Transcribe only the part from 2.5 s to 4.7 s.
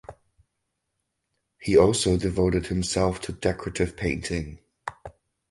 himself to decorative painting.